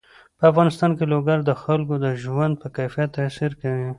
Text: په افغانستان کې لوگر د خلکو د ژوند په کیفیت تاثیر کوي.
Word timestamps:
په 0.37 0.43
افغانستان 0.51 0.91
کې 0.97 1.05
لوگر 1.13 1.37
د 1.43 1.51
خلکو 1.63 1.95
د 2.05 2.07
ژوند 2.23 2.53
په 2.61 2.67
کیفیت 2.77 3.09
تاثیر 3.17 3.51
کوي. 3.61 3.87